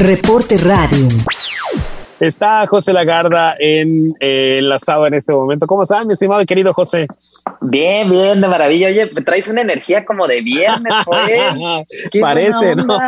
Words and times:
Reporte 0.00 0.56
Radio. 0.56 1.08
Está 2.20 2.66
José 2.66 2.94
Lagarda 2.94 3.54
en 3.58 4.14
eh, 4.18 4.60
la 4.62 4.78
sábana 4.78 5.08
en 5.08 5.14
este 5.14 5.30
momento. 5.34 5.66
¿Cómo 5.66 5.82
está, 5.82 6.02
mi 6.06 6.14
estimado 6.14 6.40
y 6.40 6.46
querido 6.46 6.72
José? 6.72 7.06
Bien, 7.60 8.08
bien, 8.08 8.40
de 8.40 8.48
maravilla. 8.48 8.88
Oye, 8.88 9.08
traes 9.26 9.46
una 9.48 9.60
energía 9.60 10.06
como 10.06 10.26
de 10.26 10.40
viernes, 10.40 10.90
Parece, 12.22 12.76
¿no? 12.76 12.98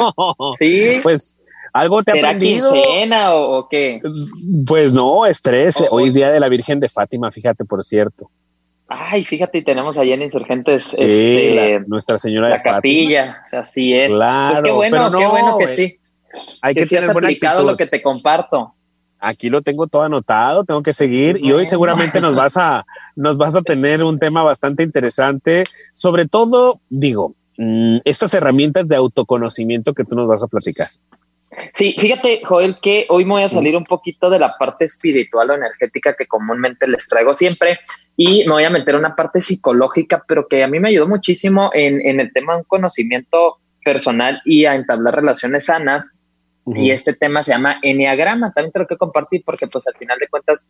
Sí. 0.59 1.01
Pues 1.03 1.39
algo 1.73 2.03
te 2.03 2.13
ha 2.13 2.15
aprendido. 2.17 2.71
quincena 2.71 3.33
o, 3.37 3.61
o, 3.61 3.69
qué? 3.71 3.99
Pues 4.67 4.93
no, 4.93 5.25
estrés. 5.25 5.83
Hoy 5.89 6.09
es 6.09 6.15
día 6.15 6.31
de 6.31 6.41
la 6.41 6.51
Virgen 6.51 6.79
de 6.79 6.91
Fátima, 6.91 7.31
fíjate, 7.31 7.65
por 7.65 7.83
cierto. 7.83 8.31
Ay, 8.87 9.25
fíjate, 9.25 9.57
y 9.57 9.63
tenemos 9.63 9.97
allá 9.97 10.13
en 10.13 10.21
Insurgentes 10.21 10.83
Sí, 10.85 10.97
este, 11.03 11.55
la- 11.55 11.85
Nuestra 11.87 12.19
Señora 12.19 12.51
la 12.51 12.57
de 12.57 12.61
Fátima. 12.61 12.75
capilla, 12.77 13.43
así 13.53 13.95
es. 13.95 14.09
Claro, 14.09 14.53
pues 14.53 14.63
qué 14.65 14.71
bueno, 14.73 14.97
pero 14.97 15.11
no, 15.11 15.19
qué 15.19 15.27
bueno 15.27 15.57
que 15.57 15.69
sí. 15.69 15.99
Hay 16.63 16.75
que, 16.75 16.87
sí 16.87 16.97
has 16.97 17.03
tener 17.03 17.13
buena 17.13 17.29
aplicado 17.29 17.55
actitud. 17.55 17.71
lo 17.71 17.77
que 17.77 17.87
te 17.87 18.03
comparto. 18.03 18.75
Aquí 19.19 19.51
lo 19.51 19.63
tengo 19.63 19.87
todo 19.87 20.03
anotado, 20.03 20.65
tengo 20.65 20.83
que 20.83 20.93
seguir 20.93 21.39
Sí, 21.39 21.47
y 21.47 21.53
hoy 21.53 21.65
seguramente 21.65 22.21
nos 22.21 22.35
vas 22.35 22.57
a 22.57 22.85
nos 23.15 23.39
vas 23.39 23.55
a 23.55 23.63
tener 23.63 24.03
un 24.03 24.19
tema 24.19 24.43
bastante 24.43 24.83
interesante, 24.83 25.65
sobre 25.93 26.27
todo, 26.27 26.81
digo, 26.89 27.37
mm, 27.57 27.99
estas 28.05 28.35
herramientas 28.35 28.89
de 28.89 28.97
autoconocimiento 28.97 29.95
que 29.95 30.05
tú 30.05 30.17
nos 30.17 30.27
vas 30.27 30.43
a 30.43 30.49
platicar. 30.49 30.89
Sí, 31.75 31.95
fíjate, 31.99 32.41
Joel, 32.45 32.79
que 32.81 33.07
hoy 33.11 33.25
me 33.25 33.33
voy 33.33 33.43
a 33.43 33.49
salir 33.49 33.77
un 33.77 33.85
poquito 33.85 34.31
de 34.31 34.39
la 34.39 34.57
parte 34.57 34.87
espiritual 34.87 35.51
o 35.51 35.55
energética 35.55 36.15
que 36.17 36.27
comúnmente 36.27 36.89
les 36.89 37.07
traigo 37.09 37.35
siempre 37.35 37.79
y 38.17 38.45
me 38.47 38.53
voy 38.53 38.65
a 38.65 38.71
meter 38.71 38.97
una 38.97 39.15
parte 39.15 39.41
psicológica, 39.41 40.25
pero 40.27 40.49
que 40.49 40.65
a 40.65 40.69
mí 40.69 40.79
me 40.79 40.89
ayudó 40.89 41.07
muchísimo 41.07 41.71
en, 41.75 42.01
en 42.01 42.21
el 42.21 42.33
tema 42.33 42.55
de 42.55 42.61
un 42.61 42.65
conocimiento 42.65 43.59
personal 43.85 44.41
y 44.45 44.65
a 44.65 44.75
entablar 44.75 45.15
relaciones 45.15 45.67
sanas. 45.67 46.13
Y 46.67 46.91
este 46.91 47.15
tema 47.15 47.43
se 47.43 47.53
llama 47.53 47.79
Enneagrama. 47.83 48.53
También 48.53 48.73
te 48.73 48.79
lo 48.79 48.87
quiero 48.87 48.99
compartir 48.99 49.43
porque 49.45 49.67
pues 49.67 49.87
al 49.89 49.95
final 49.95 50.19
de 50.19 50.29
cuentas 50.29 50.67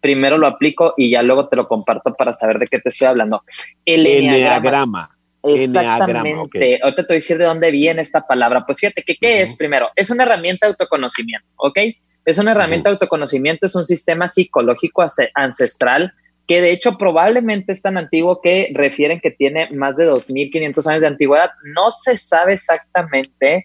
primero 0.00 0.38
lo 0.38 0.46
aplico 0.46 0.94
y 0.96 1.10
ya 1.10 1.22
luego 1.22 1.48
te 1.48 1.56
lo 1.56 1.68
comparto 1.68 2.14
para 2.14 2.32
saber 2.32 2.58
de 2.58 2.66
qué 2.66 2.78
te 2.78 2.88
estoy 2.88 3.08
hablando. 3.08 3.42
El 3.84 4.06
Enneagrama. 4.06 5.10
Exactamente. 5.42 6.30
Enneagrama, 6.30 6.42
ok. 6.42 6.56
Ahorita 6.82 7.02
te 7.02 7.08
voy 7.08 7.14
a 7.14 7.18
decir 7.18 7.38
de 7.38 7.44
dónde 7.44 7.70
viene 7.70 8.02
esta 8.02 8.26
palabra. 8.26 8.64
Pues 8.66 8.80
fíjate 8.80 9.02
que 9.02 9.16
qué 9.16 9.42
es 9.42 9.56
primero. 9.56 9.90
Es 9.94 10.10
una 10.10 10.24
herramienta 10.24 10.66
de 10.66 10.72
autoconocimiento, 10.72 11.46
¿ok? 11.56 11.78
Es 12.24 12.38
una 12.38 12.50
herramienta 12.50 12.88
de 12.88 12.94
autoconocimiento, 12.94 13.66
es 13.66 13.76
un 13.76 13.84
sistema 13.84 14.26
psicológico 14.26 15.04
ancestral 15.34 16.12
que 16.46 16.60
de 16.60 16.70
hecho 16.70 16.96
probablemente 16.96 17.72
es 17.72 17.82
tan 17.82 17.98
antiguo 17.98 18.40
que 18.40 18.70
refieren 18.72 19.20
que 19.20 19.30
tiene 19.30 19.68
más 19.72 19.96
de 19.96 20.08
2.500 20.08 20.86
años 20.86 21.02
de 21.02 21.08
antigüedad. 21.08 21.50
No 21.74 21.90
se 21.90 22.16
sabe 22.16 22.52
exactamente 22.54 23.64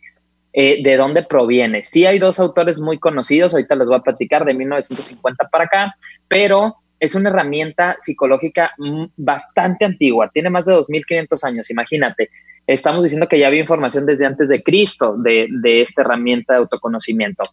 eh, 0.54 0.82
de 0.84 0.98
dónde 0.98 1.24
proviene. 1.24 1.84
Sí 1.84 2.06
hay 2.06 2.20
dos 2.20 2.40
autores 2.40 2.80
muy 2.80 3.00
conocidos, 3.00 3.54
ahorita 3.54 3.76
les 3.76 3.88
voy 3.88 3.98
a 3.98 4.04
platicar 4.04 4.46
de 4.46 4.54
1950 4.54 5.48
para 5.50 5.66
acá, 5.66 5.96
pero 6.28 6.76
es 7.00 7.16
una 7.16 7.30
herramienta 7.30 7.96
psicológica 8.00 8.72
bastante 9.18 9.86
antigua, 9.86 10.30
tiene 10.32 10.52
más 10.52 10.66
de 10.66 10.74
2.500 10.74 11.44
años, 11.44 11.70
imagínate. 11.72 12.30
Estamos 12.68 13.04
diciendo 13.04 13.28
que 13.28 13.40
ya 13.40 13.48
había 13.48 13.62
información 13.62 14.06
desde 14.06 14.28
antes 14.28 14.50
de 14.50 14.62
Cristo 14.62 15.16
de, 15.18 15.48
de 15.50 15.82
esta 15.82 16.04
herramienta 16.04 16.54
de 16.54 16.60
autoconocimiento. 16.60 17.44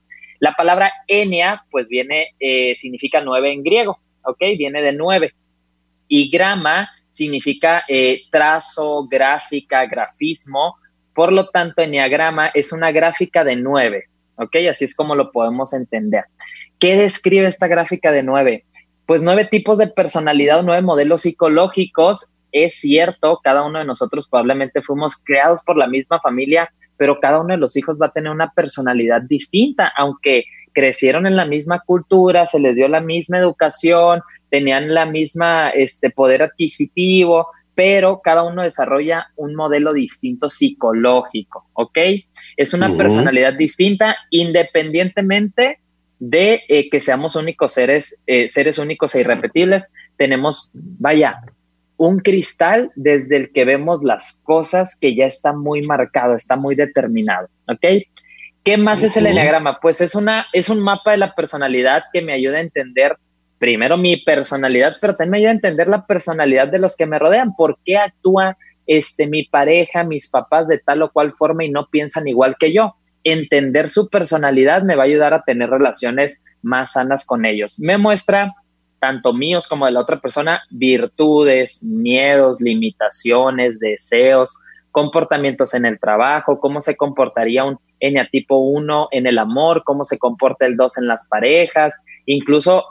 La 0.41 0.53
palabra 0.53 0.93
enia, 1.07 1.65
pues 1.71 1.89
viene, 1.89 2.35
eh, 2.39 2.75
significa 2.77 3.21
nueve 3.21 3.53
en 3.53 3.63
griego, 3.63 3.99
¿ok? 4.23 4.39
Viene 4.57 4.83
de 4.83 4.93
nueve. 4.93 5.35
Y 6.07 6.31
grama 6.31 6.89
significa 7.11 7.85
eh, 7.89 8.23
trazo, 8.31 9.07
gráfica, 9.09 9.87
grafismo. 9.87 10.77
Por 11.19 11.33
lo 11.33 11.49
tanto, 11.49 11.83
enneagrama 11.83 12.47
es 12.55 12.73
una 12.73 12.93
gráfica 12.93 13.43
de 13.43 13.57
nueve, 13.57 14.05
¿ok? 14.37 14.55
Así 14.71 14.85
es 14.85 14.95
como 14.95 15.17
lo 15.17 15.33
podemos 15.33 15.73
entender. 15.73 16.23
¿Qué 16.79 16.97
describe 16.97 17.49
esta 17.49 17.67
gráfica 17.67 18.13
de 18.13 18.23
nueve? 18.23 18.67
Pues 19.05 19.25
nueve 19.25 19.45
tipos 19.45 19.79
de 19.79 19.89
personalidad 19.89 20.63
nueve 20.63 20.81
modelos 20.81 21.23
psicológicos. 21.23 22.29
Es 22.53 22.77
cierto, 22.77 23.41
cada 23.43 23.65
uno 23.65 23.81
de 23.81 23.85
nosotros 23.85 24.29
probablemente 24.29 24.81
fuimos 24.81 25.17
creados 25.17 25.61
por 25.65 25.77
la 25.77 25.89
misma 25.89 26.21
familia, 26.21 26.73
pero 26.97 27.19
cada 27.19 27.41
uno 27.41 27.53
de 27.53 27.59
los 27.59 27.77
hijos 27.77 27.99
va 28.01 28.07
a 28.07 28.13
tener 28.13 28.31
una 28.31 28.53
personalidad 28.53 29.23
distinta, 29.23 29.93
aunque 29.97 30.45
crecieron 30.73 31.27
en 31.27 31.35
la 31.35 31.47
misma 31.47 31.81
cultura, 31.85 32.47
se 32.47 32.61
les 32.61 32.77
dio 32.77 32.87
la 32.87 33.01
misma 33.01 33.39
educación, 33.39 34.21
tenían 34.51 34.95
la 34.95 35.05
misma 35.05 35.71
este 35.71 36.11
poder 36.11 36.43
adquisitivo, 36.43 37.49
pero 37.79 38.21
cada 38.25 38.43
uno 38.43 38.65
desarrolla 38.65 39.29
un 39.37 39.55
modelo 39.55 39.93
distinto 39.93 40.49
psicológico, 40.49 41.69
¿ok? 41.75 41.97
Es 42.57 42.75
una 42.75 42.89
personalidad 42.97 43.55
distinta 43.55 44.17
independientemente 44.31 45.79
de 46.19 46.63
eh, 46.69 46.91
que 46.91 46.99
seamos 46.99 47.37
únicos 47.37 47.75
seres, 47.75 48.19
eh, 48.27 48.49
seres 48.49 48.79
únicos 48.79 49.15
e 49.15 49.21
irrepetibles. 49.21 49.93
Tenemos, 50.17 50.73
vaya, 50.75 51.37
un 51.97 52.19
cristal 52.19 52.91
desde 52.97 53.37
el 53.37 53.53
que 53.53 53.65
vemos 53.65 54.01
las 54.03 54.41
cosas 54.43 54.97
que 54.97 55.15
ya 55.15 55.27
está 55.27 55.53
muy 55.53 55.83
marcado, 55.83 56.35
está 56.35 56.57
muy 56.57 56.75
determinado, 56.75 57.47
¿ok? 57.69 58.03
¿Qué 58.65 58.77
más 58.77 59.05
es 59.05 59.17
el 59.17 59.29
enneagrama? 59.29 59.79
Pues 59.79 60.01
es 60.01 60.17
una, 60.17 60.49
es 60.53 60.69
un 60.69 60.81
mapa 60.81 61.13
de 61.13 61.19
la 61.19 61.33
personalidad 61.37 62.03
que 62.13 62.23
me 62.23 62.33
ayuda 62.33 62.59
a 62.59 62.63
entender 62.63 63.19
primero 63.59 63.97
mi 63.97 64.17
personalidad, 64.17 64.97
pero 65.01 65.17
también 65.17 65.31
me 65.31 65.37
ayuda 65.39 65.51
a 65.51 65.55
entender 65.55 65.89
la 65.89 66.07
personalidad 66.07 66.69
de 66.69 66.79
los 66.79 66.97
que 66.97 67.07
me 67.07 67.19
rodean. 67.19 67.55
¿Por 67.57 67.79
qué 67.85 67.97
actúa 67.97 68.57
este, 68.87 69.27
mi 69.27 69.45
pareja, 69.45 70.05
mis 70.05 70.29
papás 70.29 70.69
de 70.69 70.79
tal 70.79 71.03
o 71.03 71.11
cual 71.11 71.33
forma 71.33 71.65
y 71.65 71.71
no 71.71 71.89
piensan 71.91 72.29
igual 72.29 72.57
que 72.59 72.73
yo? 72.73 72.95
Entender 73.25 73.89
su 73.89 74.09
personalidad 74.09 74.83
me 74.83 74.95
va 74.95 75.03
a 75.03 75.07
ayudar 75.07 75.35
a 75.35 75.43
tener 75.43 75.71
relaciones 75.71 76.43
más 76.63 76.93
sanas 76.93 77.27
con 77.27 77.45
ellos. 77.45 77.79
Me 77.79 77.99
muestra, 77.99 78.55
tanto 79.01 79.33
míos 79.33 79.67
como 79.69 79.87
de 79.87 79.93
la 79.93 80.01
otra 80.01 80.21
persona, 80.21 80.63
virtudes, 80.71 81.83
miedos, 81.83 82.61
limitaciones, 82.61 83.79
deseos, 83.79 84.57
comportamientos 84.91 85.75
en 85.75 85.85
el 85.85 85.99
trabajo, 86.01 86.59
cómo 86.59 86.81
se 86.81 86.97
comportaría 86.97 87.65
un 87.65 87.79
eneatipo 88.01 88.57
1 88.59 89.09
en 89.11 89.27
el 89.27 89.39
amor, 89.39 89.83
cómo 89.85 90.05
se 90.05 90.19
comporta 90.19 90.67
el 90.67 90.77
2 90.77 90.99
en 90.99 91.07
las 91.09 91.27
parejas, 91.29 91.97
incluso 92.27 92.85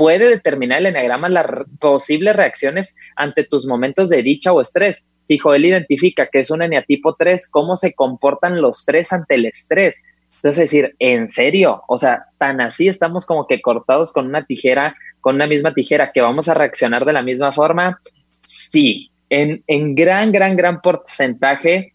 puede 0.00 0.30
determinar 0.30 0.78
el 0.78 0.86
eneagrama 0.86 1.28
las 1.28 1.44
posibles 1.78 2.34
reacciones 2.34 2.96
ante 3.16 3.44
tus 3.44 3.66
momentos 3.66 4.08
de 4.08 4.22
dicha 4.22 4.50
o 4.50 4.62
estrés. 4.62 5.04
Si 5.24 5.36
Joel 5.36 5.66
identifica 5.66 6.28
que 6.28 6.40
es 6.40 6.50
un 6.50 6.62
eneatipo 6.62 7.16
3, 7.16 7.50
¿cómo 7.50 7.76
se 7.76 7.92
comportan 7.92 8.62
los 8.62 8.86
tres 8.86 9.12
ante 9.12 9.34
el 9.34 9.44
estrés? 9.44 10.00
Entonces, 10.36 10.70
decir, 10.70 10.96
en 11.00 11.28
serio, 11.28 11.82
o 11.86 11.98
sea, 11.98 12.24
tan 12.38 12.62
así 12.62 12.88
estamos 12.88 13.26
como 13.26 13.46
que 13.46 13.60
cortados 13.60 14.10
con 14.10 14.24
una 14.24 14.46
tijera, 14.46 14.96
con 15.20 15.34
una 15.34 15.46
misma 15.46 15.74
tijera, 15.74 16.12
que 16.12 16.22
vamos 16.22 16.48
a 16.48 16.54
reaccionar 16.54 17.04
de 17.04 17.12
la 17.12 17.22
misma 17.22 17.52
forma. 17.52 18.00
Sí, 18.40 19.10
en, 19.28 19.62
en 19.66 19.94
gran, 19.94 20.32
gran, 20.32 20.56
gran 20.56 20.80
porcentaje, 20.80 21.92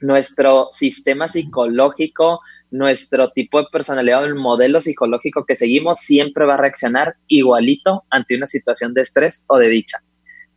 nuestro 0.00 0.68
sistema 0.72 1.28
psicológico, 1.28 2.40
nuestro 2.72 3.30
tipo 3.30 3.60
de 3.60 3.66
personalidad, 3.70 4.24
el 4.24 4.34
modelo 4.34 4.80
psicológico 4.80 5.44
que 5.44 5.54
seguimos 5.54 5.98
siempre 6.00 6.46
va 6.46 6.54
a 6.54 6.56
reaccionar 6.56 7.16
igualito 7.28 8.04
ante 8.10 8.34
una 8.34 8.46
situación 8.46 8.94
de 8.94 9.02
estrés 9.02 9.44
o 9.46 9.58
de 9.58 9.68
dicha. 9.68 9.98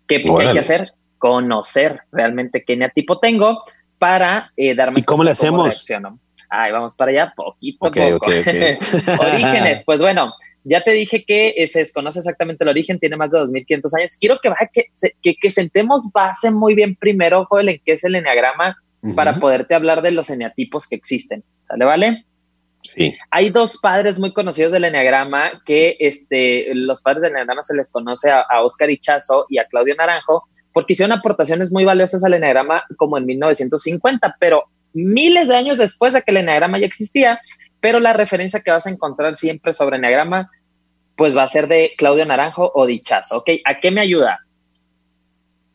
¿Qué, 0.08 0.16
hay 0.16 0.54
que 0.54 0.60
hacer? 0.60 0.94
Conocer 1.18 2.02
realmente 2.12 2.64
qué 2.66 2.74
eneatipo 2.74 3.20
tengo 3.20 3.64
para 4.00 4.52
eh, 4.56 4.76
darme 4.76 5.02
¿Y 5.02 5.04
cómo 5.04 5.24
le 5.24 5.32
hacemos? 5.32 5.64
reacciono. 5.64 6.20
Ay, 6.50 6.72
vamos 6.72 6.96
para 6.96 7.12
allá, 7.12 7.34
poquito 7.36 7.88
a 7.88 7.92
poco. 7.92 8.26
Orígenes, 9.20 9.84
pues 9.84 10.00
bueno, 10.00 10.34
ya 10.64 10.82
te 10.84 10.92
dije 10.92 11.26
que 11.26 11.54
eh, 11.58 11.68
se 11.68 11.80
desconoce 11.80 12.20
exactamente 12.20 12.64
el 12.64 12.70
origen, 12.70 13.00
tiene 13.00 13.18
más 13.18 13.32
de 13.32 13.40
2500 13.40 13.94
años. 13.96 14.18
Quiero 14.20 14.40
que, 14.42 14.52
que, 14.74 15.12
que, 15.22 15.36
que 15.36 15.52
sentemos 15.52 16.12
base 16.14 16.50
muy 16.52 16.76
bien 16.76 16.96
primero, 16.96 17.46
Joel, 17.46 17.70
en 17.70 17.82
qué 17.84 17.94
es 17.94 18.04
el 18.04 18.16
eneagrama 18.16 18.78
para 19.16 19.34
poderte 19.34 19.76
hablar 19.76 20.02
de 20.02 20.12
los 20.12 20.30
eneatipos 20.30 20.88
que 20.88 20.96
existen. 20.96 21.44
¿Sale, 21.66 21.86
vale? 21.86 22.26
Sí. 22.82 23.16
Hay 23.32 23.50
dos 23.50 23.78
padres 23.78 24.20
muy 24.20 24.32
conocidos 24.32 24.72
del 24.72 24.86
Enneagrama 24.86 25.62
que 25.66 25.98
este, 26.00 26.74
los 26.76 27.02
padres 27.02 27.24
del 27.24 27.32
Enneagrama 27.32 27.64
se 27.64 27.76
les 27.76 27.92
conoce 27.92 28.30
a, 28.30 28.42
a 28.42 28.62
Oscar 28.62 28.90
Ichazo 28.90 29.46
y 29.50 29.58
a 29.58 29.66
Claudio 29.66 29.96
Naranjo 29.96 30.48
porque 30.72 30.94
hicieron 30.94 31.18
aportaciones 31.18 31.72
muy 31.72 31.86
valiosas 31.86 32.24
al 32.24 32.34
Enneagrama 32.34 32.84
como 32.98 33.18
en 33.18 33.26
1950, 33.26 34.36
pero 34.40 34.66
miles 34.94 35.48
de 35.48 35.56
años 35.56 35.78
después 35.78 36.14
de 36.14 36.22
que 36.22 36.32
el 36.32 36.38
Enneagrama 36.38 36.80
ya 36.80 36.86
existía, 36.86 37.40
pero 37.80 38.00
la 38.00 38.14
referencia 38.14 38.60
que 38.60 38.72
vas 38.72 38.86
a 38.86 38.90
encontrar 38.90 39.36
siempre 39.36 39.74
sobre 39.74 39.98
Enneagrama 39.98 40.50
pues 41.16 41.36
va 41.36 41.44
a 41.44 41.48
ser 41.48 41.68
de 41.68 41.94
Claudio 41.98 42.26
Naranjo 42.26 42.72
o 42.76 42.86
de 42.86 42.94
Ichazo, 42.94 43.38
¿ok? 43.38 43.52
¿A 43.66 43.80
qué 43.80 43.90
me 43.90 44.02
ayuda? 44.02 44.40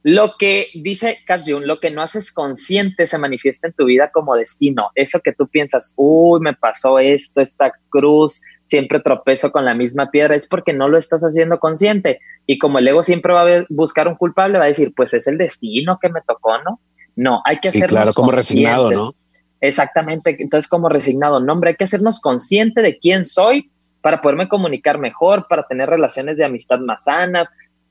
Lo 0.03 0.37
que 0.39 0.69
dice 0.75 1.19
Carl 1.27 1.43
Jung, 1.47 1.65
lo 1.65 1.79
que 1.79 1.91
no 1.91 2.01
haces 2.01 2.33
consciente 2.33 3.07
se 3.07 3.19
manifiesta 3.19 3.67
en 3.67 3.75
tu 3.75 3.85
vida 3.85 4.11
como 4.11 4.35
destino. 4.35 4.91
Eso 4.95 5.21
que 5.21 5.33
tú 5.33 5.47
piensas, 5.47 5.93
uy, 5.97 6.41
me 6.41 6.55
pasó 6.55 6.99
esto, 6.99 7.43
esta 7.43 7.73
cruz, 7.91 8.41
siempre 8.65 9.01
tropezo 9.01 9.53
con 9.53 9.65
la 9.67 9.75
misma 9.75 10.11
piedra, 10.11 10.35
es 10.35 10.47
porque 10.47 10.73
no 10.73 10.89
lo 10.89 10.97
estás 10.97 11.23
haciendo 11.23 11.59
consciente. 11.59 12.21
Y 12.47 12.59
como 12.59 12.79
el 12.79 12.89
ego 12.89 13.03
siempre 13.03 13.35
va 13.35 13.43
a 13.43 13.67
buscar 13.69 14.09
un 14.09 14.15
culpable, 14.15 14.59
va 14.59 14.65
a 14.65 14.69
decir, 14.69 14.95
pues 14.97 15.13
es 15.13 15.27
el 15.27 15.37
destino 15.37 15.99
que 16.01 16.09
me 16.09 16.23
tocó, 16.23 16.57
¿no? 16.63 16.81
No, 17.17 17.43
hay 17.45 17.59
que 17.59 17.69
Sí, 17.69 17.79
hacernos 17.79 17.91
claro, 17.91 18.15
como 18.15 18.31
resignado. 18.31 18.91
¿no? 18.91 19.15
Exactamente. 19.61 20.37
Entonces, 20.39 20.69
como 20.71 20.89
resignado, 20.89 21.41
nombre, 21.41 21.71
hay 21.71 21.77
que 21.77 21.85
hacernos 21.85 22.21
consciente 22.21 22.81
de 22.81 22.99
quién 22.99 23.27
soy 23.27 23.71
para 24.01 24.21
poderme 24.23 24.49
comunicar 24.49 24.99
mejor, 24.99 25.47
para 25.49 25.65
tener 25.65 25.91
relaciones 25.91 26.39
de 26.39 26.45
amistad 26.45 26.79
más 26.79 27.05
sanas, 27.05 27.51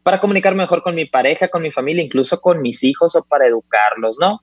para 0.09 0.21
comunicar 0.21 0.55
mejor 0.55 0.81
con 0.81 0.95
mi 0.95 1.05
pareja, 1.05 1.49
con 1.49 1.61
mi 1.61 1.69
familia, 1.69 2.03
incluso 2.03 2.41
con 2.41 2.63
mis 2.63 2.83
hijos 2.83 3.15
o 3.15 3.23
para 3.29 3.45
educarlos, 3.45 4.17
¿no? 4.19 4.41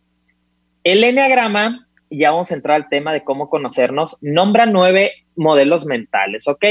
El 0.85 1.03
enneagrama, 1.03 1.89
ya 2.09 2.31
vamos 2.31 2.53
a 2.53 2.55
entrar 2.55 2.77
al 2.77 2.89
tema 2.89 3.13
de 3.13 3.25
cómo 3.25 3.51
conocernos, 3.51 4.17
nombra 4.21 4.67
nueve 4.67 5.11
modelos 5.35 5.85
mentales, 5.85 6.47
¿ok? 6.47 6.65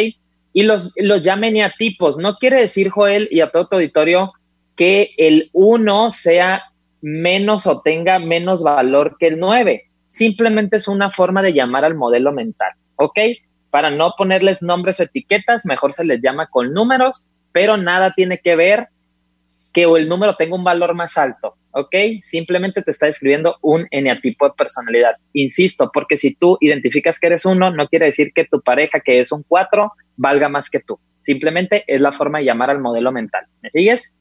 Y 0.54 0.64
los, 0.64 0.94
los 0.96 1.22
llama 1.22 1.50
eneatipos. 1.50 2.18
No 2.18 2.38
quiere 2.38 2.58
decir, 2.58 2.90
Joel, 2.90 3.28
y 3.32 3.42
a 3.42 3.52
todo 3.52 3.68
tu 3.68 3.76
auditorio, 3.76 4.32
que 4.78 5.10
el 5.18 5.50
uno 5.52 6.10
sea 6.10 6.64
menos 7.02 7.68
o 7.68 7.82
tenga 7.82 8.18
menos 8.20 8.64
valor 8.64 9.18
que 9.20 9.28
el 9.28 9.40
nueve. 9.42 9.90
Simplemente 10.08 10.78
es 10.78 10.88
una 10.88 11.10
forma 11.10 11.44
de 11.44 11.52
llamar 11.52 11.84
al 11.84 11.96
modelo 11.96 12.32
mental, 12.32 12.72
¿ok? 12.96 13.20
Para 13.72 13.92
no 13.92 14.14
ponerles 14.18 14.64
nombres 14.64 15.02
o 15.02 15.04
etiquetas, 15.04 15.66
mejor 15.66 15.92
se 15.92 16.06
les 16.06 16.22
llama 16.22 16.48
con 16.48 16.72
números, 16.72 17.28
pero 17.56 17.78
nada 17.78 18.12
tiene 18.12 18.40
que 18.40 18.58
ver 18.58 18.90
que 19.72 19.84
el 19.84 20.10
número 20.10 20.36
tenga 20.36 20.56
un 20.56 20.66
valor 20.66 20.94
más 20.94 21.18
alto, 21.18 21.56
¿ok? 21.72 21.96
Simplemente 22.22 22.82
te 22.82 22.92
está 22.92 23.06
describiendo 23.06 23.56
un 23.62 23.88
eneatipo 23.92 24.46
de 24.50 24.56
personalidad. 24.58 25.14
Insisto, 25.32 25.90
porque 25.94 26.18
si 26.18 26.36
tú 26.36 26.58
identificas 26.60 27.18
que 27.18 27.28
eres 27.28 27.46
uno, 27.46 27.72
no 27.72 27.88
quiere 27.88 28.08
decir 28.08 28.34
que 28.36 28.44
tu 28.44 28.60
pareja, 28.60 29.00
que 29.00 29.22
es 29.22 29.32
un 29.32 29.44
cuatro, 29.48 29.94
valga 30.18 30.50
más 30.50 30.70
que 30.70 30.82
tú. 30.82 31.00
Simplemente 31.22 31.86
es 31.88 32.02
la 32.02 32.12
forma 32.12 32.40
de 32.40 32.46
llamar 32.46 32.72
al 32.72 32.82
modelo 32.82 33.14
mental. 33.14 33.46
¿Me 33.62 33.72
sigues? 33.72 34.12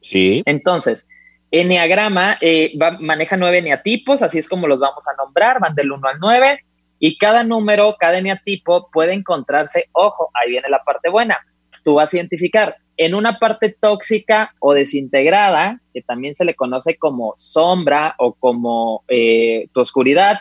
Sí. 0.00 0.42
Entonces, 0.44 1.06
Enneagrama 1.52 2.38
eh, 2.40 2.72
maneja 2.98 3.36
nueve 3.36 3.58
eneatipos, 3.58 4.20
así 4.20 4.40
es 4.40 4.48
como 4.48 4.66
los 4.66 4.80
vamos 4.80 5.06
a 5.06 5.14
nombrar, 5.14 5.60
van 5.60 5.76
del 5.76 5.92
1 5.92 6.08
al 6.08 6.18
9, 6.18 6.58
y 6.98 7.18
cada 7.18 7.44
número, 7.44 7.94
cada 8.00 8.18
eneatipo 8.18 8.90
puede 8.92 9.12
encontrarse, 9.12 9.88
ojo, 9.92 10.30
ahí 10.34 10.50
viene 10.50 10.68
la 10.68 10.82
parte 10.82 11.08
buena, 11.08 11.38
tú 11.82 11.94
vas 11.94 12.12
a 12.12 12.16
identificar 12.16 12.76
en 12.96 13.14
una 13.14 13.38
parte 13.38 13.74
tóxica 13.80 14.54
o 14.58 14.74
desintegrada, 14.74 15.80
que 15.94 16.02
también 16.02 16.34
se 16.34 16.44
le 16.44 16.54
conoce 16.54 16.96
como 16.96 17.32
sombra 17.36 18.14
o 18.18 18.34
como 18.34 19.04
eh, 19.08 19.68
tu 19.72 19.80
oscuridad, 19.80 20.40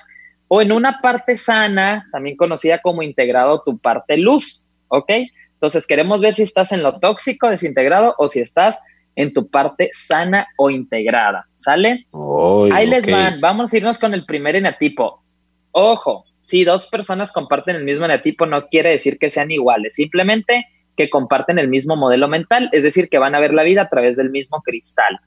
o 0.50 0.62
en 0.62 0.72
una 0.72 1.00
parte 1.02 1.38
sana, 1.38 2.08
también 2.12 2.36
conocida 2.36 2.80
como 2.80 3.02
integrado 3.02 3.62
tu 3.64 3.78
parte 3.78 4.18
luz, 4.18 4.68
¿ok? 4.90 5.12
Entonces 5.54 5.88
queremos 5.88 6.20
ver 6.22 6.34
si 6.34 6.44
estás 6.44 6.72
en 6.72 6.84
lo 6.84 7.00
tóxico, 7.00 7.50
desintegrado, 7.50 8.16
o 8.18 8.28
si 8.28 8.40
estás 8.40 8.82
en 9.16 9.34
tu 9.34 9.50
parte 9.50 9.90
sana 9.94 10.48
o 10.58 10.70
integrada, 10.70 11.46
¿sale? 11.56 12.08
Ahí 12.72 12.88
les 12.88 13.10
van, 13.10 13.40
vamos 13.42 13.72
a 13.72 13.78
irnos 13.78 14.00
con 14.00 14.14
el 14.14 14.26
primer 14.26 14.56
enatipo. 14.56 15.24
Ojo, 15.72 16.26
si 16.42 16.64
dos 16.64 16.88
personas 16.88 17.32
comparten 17.32 17.76
el 17.76 17.84
mismo 17.84 18.06
enatipo 18.06 18.46
no 18.46 18.68
quiere 18.68 18.90
decir 18.90 19.20
que 19.20 19.30
sean 19.30 19.52
iguales, 19.52 19.96
simplemente 19.96 20.66
que 21.00 21.10
comparten 21.10 21.60
el 21.60 21.70
mismo 21.70 21.96
modelo 21.96 22.28
mental, 22.28 22.68
es 22.74 22.84
decir, 22.84 23.08
que 23.08 23.20
van 23.20 23.34
a 23.36 23.40
ver 23.40 23.54
la 23.54 23.64
vida 23.64 23.84
a 23.84 23.90
través 23.90 24.18
del 24.18 24.32
mismo 24.32 24.62
cristal. 24.62 25.18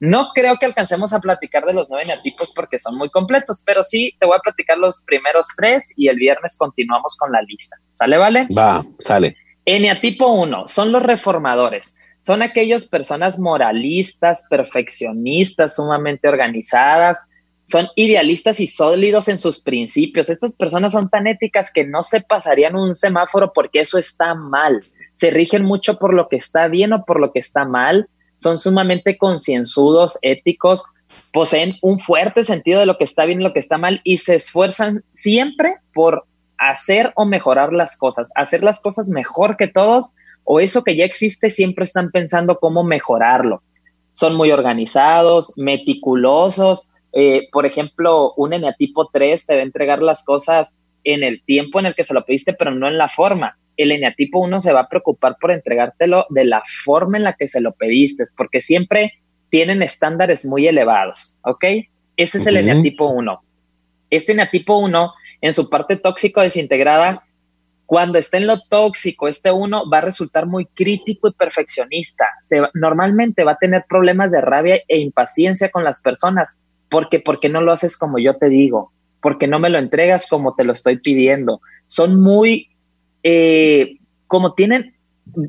No 0.00 0.32
creo 0.34 0.58
que 0.58 0.66
alcancemos 0.66 1.14
a 1.14 1.20
platicar 1.20 1.64
de 1.64 1.72
los 1.72 1.88
nueve 1.88 2.04
enatipos 2.04 2.52
porque 2.54 2.78
son 2.78 2.98
muy 2.98 3.08
completos, 3.08 3.62
pero 3.64 3.82
sí 3.82 4.14
te 4.20 4.26
voy 4.26 4.36
a 4.36 4.40
platicar 4.40 4.76
los 4.76 5.00
primeros 5.00 5.46
tres 5.56 5.94
y 5.96 6.08
el 6.08 6.16
viernes 6.16 6.58
continuamos 6.58 7.16
con 7.16 7.32
la 7.32 7.40
lista. 7.40 7.78
¿Sale, 7.94 8.18
vale? 8.18 8.46
Va, 8.54 8.84
sale. 8.98 9.34
Eneatipo 9.64 10.28
1 10.28 10.68
son 10.68 10.92
los 10.92 11.02
reformadores 11.02 11.94
son 12.20 12.42
aquellas 12.42 12.84
personas 12.84 13.38
moralistas, 13.38 14.44
perfeccionistas, 14.50 15.76
sumamente 15.76 16.28
organizadas, 16.28 17.22
son 17.64 17.88
idealistas 17.96 18.60
y 18.60 18.66
sólidos 18.66 19.28
en 19.28 19.38
sus 19.38 19.60
principios. 19.60 20.30
Estas 20.30 20.54
personas 20.54 20.92
son 20.92 21.10
tan 21.10 21.26
éticas 21.26 21.70
que 21.72 21.86
no 21.86 22.02
se 22.02 22.22
pasarían 22.22 22.76
un 22.76 22.94
semáforo 22.94 23.52
porque 23.54 23.80
eso 23.80 23.98
está 23.98 24.34
mal. 24.34 24.82
Se 25.18 25.30
rigen 25.30 25.64
mucho 25.64 25.98
por 25.98 26.14
lo 26.14 26.28
que 26.28 26.36
está 26.36 26.68
bien 26.68 26.92
o 26.92 27.04
por 27.04 27.18
lo 27.18 27.32
que 27.32 27.40
está 27.40 27.64
mal. 27.64 28.08
Son 28.36 28.56
sumamente 28.56 29.18
concienzudos, 29.18 30.16
éticos, 30.22 30.84
poseen 31.32 31.74
un 31.82 31.98
fuerte 31.98 32.44
sentido 32.44 32.78
de 32.78 32.86
lo 32.86 32.98
que 32.98 33.02
está 33.02 33.24
bien 33.24 33.40
y 33.40 33.42
lo 33.42 33.52
que 33.52 33.58
está 33.58 33.78
mal 33.78 34.00
y 34.04 34.18
se 34.18 34.36
esfuerzan 34.36 35.02
siempre 35.10 35.74
por 35.92 36.24
hacer 36.56 37.12
o 37.16 37.24
mejorar 37.24 37.72
las 37.72 37.96
cosas, 37.96 38.30
hacer 38.36 38.62
las 38.62 38.78
cosas 38.78 39.08
mejor 39.08 39.56
que 39.56 39.66
todos 39.66 40.12
o 40.44 40.60
eso 40.60 40.84
que 40.84 40.94
ya 40.94 41.04
existe 41.04 41.50
siempre 41.50 41.82
están 41.82 42.12
pensando 42.12 42.60
cómo 42.60 42.84
mejorarlo. 42.84 43.64
Son 44.12 44.36
muy 44.36 44.52
organizados, 44.52 45.52
meticulosos. 45.56 46.88
Eh, 47.12 47.48
por 47.50 47.66
ejemplo, 47.66 48.34
un 48.36 48.52
eneatipo 48.52 49.08
3 49.12 49.46
te 49.46 49.54
va 49.54 49.62
a 49.62 49.64
entregar 49.64 50.00
las 50.00 50.24
cosas 50.24 50.76
en 51.02 51.24
el 51.24 51.42
tiempo 51.42 51.80
en 51.80 51.86
el 51.86 51.96
que 51.96 52.04
se 52.04 52.14
lo 52.14 52.24
pediste, 52.24 52.52
pero 52.52 52.70
no 52.70 52.86
en 52.86 52.98
la 52.98 53.08
forma. 53.08 53.58
El 53.78 53.92
eneatipo 53.92 54.40
1 54.40 54.60
se 54.60 54.74
va 54.74 54.80
a 54.80 54.88
preocupar 54.88 55.36
por 55.40 55.50
entregártelo 55.50 56.26
de 56.28 56.44
la 56.44 56.62
forma 56.84 57.16
en 57.16 57.24
la 57.24 57.32
que 57.32 57.48
se 57.48 57.62
lo 57.62 57.72
pediste, 57.72 58.24
porque 58.36 58.60
siempre 58.60 59.14
tienen 59.48 59.82
estándares 59.82 60.44
muy 60.44 60.66
elevados, 60.66 61.38
¿ok? 61.42 61.64
Ese 62.18 62.38
es 62.38 62.46
el 62.46 62.58
eneatipo 62.58 63.08
1. 63.08 63.40
Este 64.10 64.32
eneatipo 64.32 64.76
1, 64.76 65.12
en 65.40 65.52
su 65.54 65.70
parte 65.70 65.96
tóxico 65.96 66.42
desintegrada, 66.42 67.24
cuando 67.86 68.18
esté 68.18 68.36
en 68.36 68.48
lo 68.48 68.60
tóxico, 68.68 69.28
este 69.28 69.50
uno 69.50 69.88
va 69.88 69.98
a 69.98 70.02
resultar 70.02 70.44
muy 70.44 70.66
crítico 70.66 71.28
y 71.28 71.32
perfeccionista. 71.32 72.26
Se 72.42 72.60
normalmente 72.74 73.44
va 73.44 73.52
a 73.52 73.58
tener 73.58 73.86
problemas 73.88 74.30
de 74.30 74.42
rabia 74.42 74.78
e 74.88 74.98
impaciencia 74.98 75.70
con 75.70 75.84
las 75.84 76.02
personas. 76.02 76.60
porque 76.90 77.18
¿Por 77.20 77.40
qué 77.40 77.48
no 77.48 77.62
lo 77.62 77.72
haces 77.72 77.96
como 77.96 78.18
yo 78.18 78.36
te 78.36 78.50
digo? 78.50 78.92
porque 79.20 79.46
no 79.46 79.58
me 79.58 79.70
lo 79.70 79.78
entregas 79.78 80.26
como 80.28 80.54
te 80.54 80.64
lo 80.64 80.72
estoy 80.72 80.98
pidiendo? 80.98 81.60
Son 81.86 82.20
muy, 82.20 82.70
eh, 83.30 83.98
como 84.26 84.54
tienen, 84.54 84.94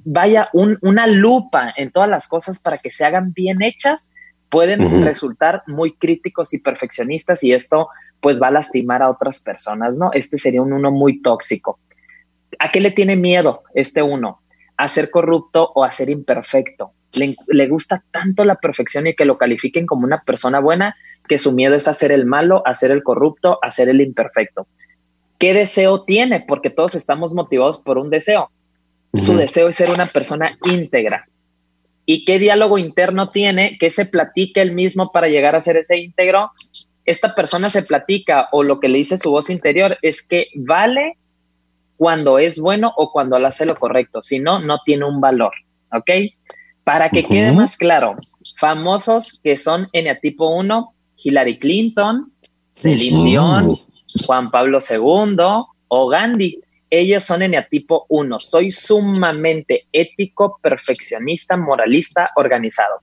vaya, 0.03 0.49
una 0.51 1.07
lupa 1.07 1.73
en 1.77 1.91
todas 1.91 2.09
las 2.09 2.27
cosas 2.27 2.59
para 2.59 2.77
que 2.77 2.91
se 2.91 3.05
hagan 3.05 3.31
bien 3.31 3.61
hechas, 3.61 4.11
pueden 4.49 5.05
resultar 5.05 5.63
muy 5.65 5.93
críticos 5.93 6.53
y 6.53 6.57
perfeccionistas 6.57 7.41
y 7.41 7.53
esto 7.53 7.87
pues 8.19 8.41
va 8.41 8.47
a 8.47 8.51
lastimar 8.51 9.01
a 9.01 9.09
otras 9.09 9.39
personas, 9.39 9.97
¿no? 9.97 10.11
Este 10.11 10.37
sería 10.37 10.61
un 10.61 10.73
uno 10.73 10.91
muy 10.91 11.21
tóxico. 11.21 11.79
¿A 12.59 12.69
qué 12.69 12.81
le 12.81 12.91
tiene 12.91 13.15
miedo 13.15 13.63
este 13.73 14.01
uno? 14.01 14.41
A 14.75 14.89
ser 14.89 15.09
corrupto 15.09 15.71
o 15.73 15.85
a 15.85 15.91
ser 15.93 16.09
imperfecto. 16.09 16.91
Le, 17.13 17.67
gusta 17.67 18.03
tanto 18.11 18.43
la 18.43 18.55
perfección 18.55 19.07
y 19.07 19.15
que 19.15 19.23
lo 19.23 19.37
califiquen 19.37 19.85
como 19.85 20.03
una 20.03 20.21
persona 20.23 20.59
buena 20.59 20.97
que 21.29 21.37
su 21.37 21.53
miedo 21.53 21.75
es 21.75 21.87
hacer 21.87 22.11
el 22.11 22.25
malo, 22.25 22.61
hacer 22.65 22.91
el 22.91 23.03
corrupto, 23.03 23.57
hacer 23.61 23.87
el 23.87 24.01
imperfecto. 24.01 24.67
¿Qué 25.39 25.53
deseo 25.53 26.03
tiene? 26.03 26.41
Porque 26.41 26.69
todos 26.69 26.95
estamos 26.95 27.33
motivados 27.33 27.77
por 27.77 27.97
un 27.97 28.09
deseo. 28.09 28.51
Su 29.17 29.35
deseo 29.35 29.69
es 29.69 29.77
ser 29.77 29.89
una 29.89 30.05
persona 30.05 30.57
íntegra. 30.71 31.27
¿Y 32.05 32.25
qué 32.25 32.39
diálogo 32.39 32.77
interno 32.77 33.29
tiene? 33.29 33.77
¿Qué 33.79 33.89
se 33.89 34.05
platica 34.05 34.61
él 34.61 34.73
mismo 34.73 35.11
para 35.11 35.29
llegar 35.29 35.55
a 35.55 35.61
ser 35.61 35.77
ese 35.77 35.97
íntegro? 35.97 36.51
Esta 37.05 37.33
persona 37.33 37.69
se 37.69 37.81
platica 37.81 38.49
o 38.51 38.63
lo 38.63 38.79
que 38.79 38.89
le 38.89 38.97
dice 38.97 39.17
su 39.17 39.31
voz 39.31 39.49
interior 39.49 39.97
es 40.01 40.25
que 40.25 40.47
vale 40.55 41.17
cuando 41.97 42.37
es 42.37 42.59
bueno 42.59 42.93
o 42.97 43.11
cuando 43.11 43.37
hace 43.37 43.65
lo 43.65 43.75
correcto. 43.75 44.21
Si 44.21 44.39
no, 44.39 44.59
no 44.59 44.79
tiene 44.85 45.05
un 45.05 45.21
valor. 45.21 45.53
¿Ok? 45.91 46.11
Para 46.83 47.09
que 47.09 47.25
quede 47.25 47.51
más 47.51 47.77
claro, 47.77 48.15
famosos 48.57 49.39
que 49.43 49.57
son 49.57 49.87
eneatipo 49.93 50.49
1, 50.49 50.93
Hillary 51.23 51.59
Clinton, 51.59 52.31
Celine 52.73 53.23
Dion, 53.23 53.79
Juan 54.25 54.51
Pablo 54.51 54.79
II 54.87 55.37
o 55.87 56.07
Gandhi. 56.09 56.59
Ellos 56.89 57.23
son 57.23 57.43
eneatipo 57.43 58.05
1. 58.09 58.39
Soy 58.39 58.71
sumamente 58.71 59.87
ético, 59.91 60.59
perfeccionista, 60.61 61.55
moralista, 61.55 62.31
organizado. 62.35 63.01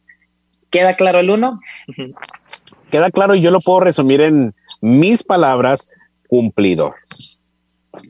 ¿Queda 0.71 0.97
claro 0.97 1.21
el 1.21 1.31
1? 1.31 1.61
Queda 2.91 3.11
claro 3.11 3.35
y 3.35 3.41
yo 3.41 3.51
lo 3.51 3.61
puedo 3.61 3.81
resumir 3.81 4.21
en 4.21 4.55
mis 4.81 5.23
palabras, 5.23 5.89
cumplidor. 6.29 6.97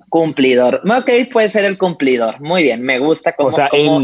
Cumplidor. 0.09 0.83
Ok, 0.85 1.11
puede 1.33 1.49
ser 1.49 1.65
el 1.65 1.79
cumplidor. 1.79 2.41
Muy 2.41 2.63
bien, 2.63 2.83
me 2.83 2.99
gusta 2.99 3.35
cómo, 3.35 3.51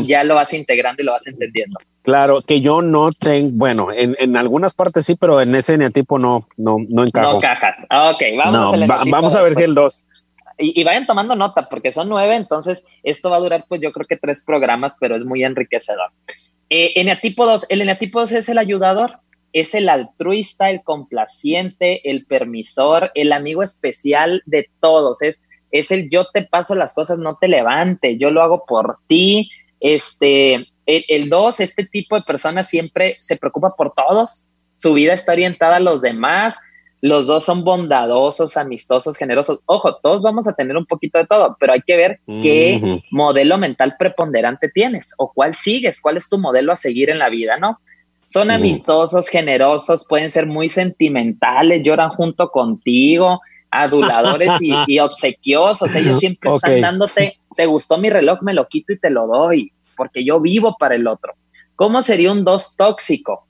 ya 0.04 0.24
lo 0.24 0.34
vas 0.34 0.52
integrando 0.52 1.02
y 1.02 1.06
lo 1.06 1.12
vas 1.12 1.26
entendiendo. 1.26 1.78
Claro, 2.02 2.42
que 2.42 2.60
yo 2.60 2.82
no 2.82 3.12
tengo, 3.12 3.50
bueno, 3.52 3.88
en, 3.94 4.36
algunas 4.36 4.74
partes 4.74 5.06
sí, 5.06 5.14
pero 5.14 5.40
en 5.40 5.54
ese 5.54 5.74
eneatipo 5.74 6.18
no, 6.18 6.40
no, 6.56 6.78
no 6.88 7.04
encajo. 7.04 7.34
No 7.34 7.38
cajas. 7.38 7.78
Ok, 7.90 8.22
vamos, 8.36 8.86
vamos 9.10 9.36
a 9.36 9.42
ver 9.42 9.54
si 9.54 9.62
el 9.62 9.74
2. 9.74 10.04
Y, 10.58 10.84
vayan 10.84 11.06
tomando 11.06 11.34
nota, 11.34 11.68
porque 11.68 11.92
son 11.92 12.08
nueve, 12.08 12.36
entonces 12.36 12.84
esto 13.02 13.30
va 13.30 13.36
a 13.36 13.40
durar, 13.40 13.64
pues 13.68 13.80
yo 13.80 13.90
creo 13.90 14.06
que 14.06 14.16
tres 14.16 14.42
programas, 14.44 14.96
pero 15.00 15.16
es 15.16 15.24
muy 15.24 15.42
enriquecedor. 15.42 16.10
Eh, 16.70 16.92
eneatipo 16.96 17.46
2, 17.46 17.66
el 17.68 17.80
eneatipo 17.80 18.20
2 18.20 18.32
es 18.32 18.48
el 18.48 18.58
ayudador, 18.58 19.20
es 19.52 19.74
el 19.74 19.88
altruista, 19.88 20.70
el 20.70 20.82
complaciente, 20.82 22.08
el 22.08 22.26
permisor, 22.26 23.10
el 23.14 23.32
amigo 23.32 23.62
especial 23.62 24.42
de 24.46 24.70
todos, 24.80 25.22
es 25.22 25.42
es 25.72 25.90
el 25.90 26.10
yo 26.10 26.26
te 26.32 26.42
paso 26.42 26.74
las 26.74 26.94
cosas, 26.94 27.18
no 27.18 27.36
te 27.40 27.48
levante, 27.48 28.18
yo 28.18 28.30
lo 28.30 28.42
hago 28.42 28.64
por 28.66 28.98
ti. 29.08 29.50
Este, 29.80 30.68
el, 30.86 31.28
dos, 31.28 31.58
este 31.58 31.84
tipo 31.84 32.14
de 32.14 32.22
personas 32.22 32.68
siempre 32.68 33.16
se 33.20 33.36
preocupa 33.36 33.70
por 33.70 33.92
todos, 33.92 34.46
su 34.76 34.92
vida 34.94 35.14
está 35.14 35.32
orientada 35.32 35.76
a 35.76 35.80
los 35.80 36.02
demás, 36.02 36.56
los 37.00 37.26
dos 37.26 37.44
son 37.44 37.64
bondadosos, 37.64 38.56
amistosos, 38.56 39.16
generosos. 39.16 39.60
Ojo, 39.66 39.96
todos 39.96 40.22
vamos 40.22 40.46
a 40.46 40.54
tener 40.54 40.76
un 40.76 40.86
poquito 40.86 41.18
de 41.18 41.26
todo, 41.26 41.56
pero 41.58 41.72
hay 41.72 41.82
que 41.82 41.96
ver 41.96 42.20
qué 42.26 43.02
modelo 43.10 43.58
mental 43.58 43.96
preponderante 43.98 44.68
tienes 44.68 45.14
o 45.18 45.32
cuál 45.32 45.54
sigues, 45.54 46.00
cuál 46.00 46.16
es 46.16 46.28
tu 46.28 46.38
modelo 46.38 46.72
a 46.72 46.76
seguir 46.76 47.10
en 47.10 47.18
la 47.18 47.28
vida, 47.28 47.56
¿no? 47.58 47.80
Son 48.28 48.50
amistosos, 48.50 49.28
generosos, 49.28 50.06
pueden 50.08 50.30
ser 50.30 50.46
muy 50.46 50.68
sentimentales, 50.68 51.82
lloran 51.82 52.10
junto 52.10 52.50
contigo, 52.50 53.40
aduladores 53.72 54.52
y, 54.60 55.00
obsequiosos. 55.00 55.94
Ellos 55.96 56.18
siempre 56.20 56.50
están 56.54 56.80
dándote, 56.80 57.38
te 57.56 57.66
gustó 57.66 57.98
mi 57.98 58.10
reloj, 58.10 58.40
me 58.42 58.54
lo 58.54 58.68
quito 58.68 58.92
y 58.92 58.98
te 58.98 59.10
lo 59.10 59.26
doy, 59.26 59.72
porque 59.96 60.24
yo 60.24 60.40
vivo 60.40 60.76
para 60.78 60.94
el 60.94 61.08
otro. 61.08 61.34
¿Cómo 61.74 62.02
sería 62.02 62.30
un 62.30 62.44
dos 62.44 62.76
tóxico? 62.76 63.46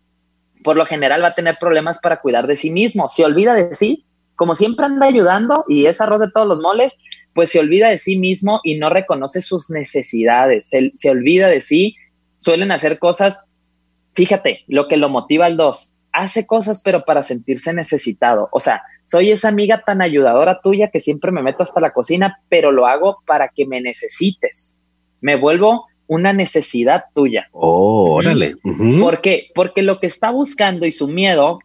por 0.63 0.77
lo 0.77 0.87
general 0.87 1.23
va 1.23 1.29
a 1.29 1.35
tener 1.35 1.57
problemas 1.61 1.99
para 1.99 2.21
cuidar 2.21 2.47
de 2.47 2.57
sí 2.57 2.71
mismo. 2.71 3.09
Se 3.09 3.25
olvida 3.25 3.55
de 3.55 3.75
sí, 3.75 4.05
como 4.37 4.55
siempre 4.55 4.87
anda 4.87 5.07
ayudando 5.07 5.65
y 5.69 5.87
es 5.87 6.01
arroz 6.01 6.21
de 6.21 6.31
todos 6.31 6.47
los 6.47 6.61
moles, 6.61 6.99
pues 7.35 7.51
se 7.51 7.61
olvida 7.61 7.89
de 7.89 7.99
sí 7.99 8.19
mismo 8.19 8.61
y 8.65 8.77
no 8.77 8.91
reconoce 8.91 9.43
sus 9.43 9.71
necesidades, 9.71 10.69
se, 10.69 11.11
olvida 11.11 11.49
de 11.49 11.61
sí, 11.61 11.97
suelen 12.39 12.73
hacer 12.73 12.99
cosas, 12.99 13.45
fíjate, 14.15 14.65
lo 14.67 14.89
que 14.89 14.97
lo 14.97 15.09
motiva 15.09 15.47
al 15.47 15.57
dos, 15.57 15.95
hace 16.13 16.47
cosas 16.47 16.81
pero 16.83 17.05
para 17.05 17.23
sentirse 17.23 17.73
necesitado, 17.73 18.49
o 18.53 18.61
sea, 18.61 18.83
soy 19.13 19.31
esa 19.31 19.49
amiga 19.49 19.83
tan 19.85 20.01
ayudadora 20.01 20.63
tuya 20.63 20.89
que 20.91 20.99
siempre 20.99 21.33
me 21.33 21.43
meto 21.43 21.63
hasta 21.63 21.83
la 21.83 21.93
cocina, 21.93 22.41
pero 22.49 22.73
lo 22.73 22.87
hago 22.87 23.19
para 23.27 23.49
que 23.49 23.67
me 23.67 23.83
necesites, 23.83 24.79
me 25.21 25.37
vuelvo 25.37 25.85
una 26.07 26.33
necesidad 26.33 27.05
tuya. 27.15 27.47
Oh, 27.53 28.15
órale. 28.15 28.55
¿Por 28.99 29.21
qué? 29.21 29.49
Porque 29.55 29.83
lo 29.83 30.01
que 30.01 30.07
está 30.07 30.31
buscando 30.31 30.87
y 30.87 30.91
su 30.91 31.09
miedo 31.09 31.59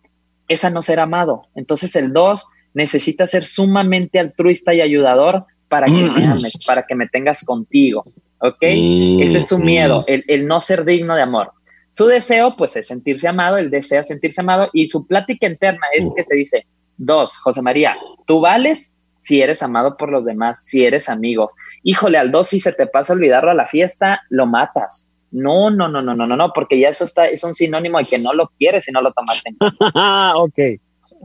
es 0.50 0.66
a 0.66 0.70
no 0.72 0.82
ser 0.82 1.00
amado. 1.00 1.44
Entonces 1.56 1.96
el 1.96 2.12
dos 2.12 2.50
necesita 2.74 3.25
ser 3.25 3.46
sumamente 3.46 4.20
altruista 4.20 4.74
y 4.74 4.82
ayudador 4.82 5.46
para 5.70 5.86
que 5.86 5.94
me 5.94 6.25
ames, 6.25 6.54
para 6.68 6.84
que 6.86 6.96
me 6.96 7.08
tengas 7.08 7.46
contigo. 7.46 8.04
¿Ok? 8.39 8.58
Ese 8.62 9.38
es 9.38 9.48
su 9.48 9.60
miedo, 9.60 10.04
el, 10.08 10.25
el, 10.27 10.48
no 10.48 10.60
ser 10.60 10.84
digno 10.84 11.16
de 11.16 11.22
amor. 11.22 11.54
Su 11.92 12.08
deseo, 12.08 12.58
pues, 12.58 12.75
es 12.75 12.88
sentirse 12.88 13.30
amado, 13.30 13.58
él 13.58 13.72
desea 13.72 14.04
sentirse 14.04 14.42
amado 14.42 14.70
y 14.74 14.89
su 14.89 15.08
plática 15.08 15.48
interna 15.48 15.88
es 15.96 16.12
que 16.13 16.24
se 16.24 16.36
dice, 16.36 16.63
dos, 16.98 17.38
José 17.38 17.62
María, 17.62 17.98
tú 18.25 18.42
vales 18.42 18.94
si 19.20 19.42
eres 19.42 19.62
amado 19.62 19.98
por 19.98 20.10
los 20.10 20.25
demás, 20.25 20.63
si 20.66 20.86
eres 20.86 21.10
amigo. 21.10 21.50
Híjole, 21.84 22.18
al 22.18 22.32
dos, 22.32 22.48
si 22.48 22.60
se 22.60 22.72
te 22.72 22.88
pasa 22.88 23.13
olvidarlo 23.13 23.51
a 23.51 23.56
la 23.56 23.66
fiesta, 23.66 24.22
lo 24.30 24.46
matas. 24.46 25.10
No, 25.32 25.70
no, 25.70 25.89
no, 25.89 26.01
no, 26.01 26.16
no, 26.16 26.25
no, 26.25 26.38
no, 26.38 26.54
porque 26.54 26.80
ya 26.80 26.89
eso 26.89 27.04
está, 27.04 27.25
es 27.27 27.44
un 27.44 27.54
sinónimo 27.54 27.98
de 27.98 28.06
que 28.06 28.20
no 28.20 28.34
lo 28.34 28.48
quieres 28.58 28.88
y 28.88 28.92
no 28.92 29.01
lo 29.01 29.12
tomaste. 29.12 29.54
ok. 30.38 30.82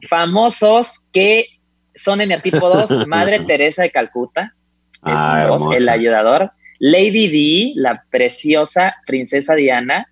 Famosos 0.08 1.00
que 1.12 1.46
son 1.94 2.20
en 2.20 2.32
el 2.32 2.42
tipo 2.42 2.68
2, 2.68 3.06
Madre 3.06 3.40
Teresa 3.40 3.82
de 3.82 3.90
Calcuta, 3.90 4.54
es 4.94 5.12
ah, 5.16 5.56
el 5.76 5.88
ayudador. 5.88 6.50
Lady 6.78 7.28
D, 7.28 7.72
la 7.76 8.04
preciosa 8.10 8.96
princesa 9.06 9.54
Diana. 9.54 10.08